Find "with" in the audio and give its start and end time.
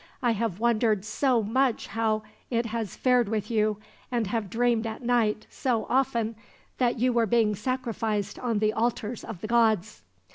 3.29-3.51